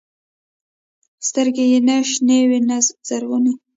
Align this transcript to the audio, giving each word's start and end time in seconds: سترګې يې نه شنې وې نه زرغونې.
سترګې 1.27 1.65
يې 1.71 1.79
نه 1.87 1.95
شنې 2.11 2.39
وې 2.49 2.59
نه 2.69 2.77
زرغونې. 3.07 3.53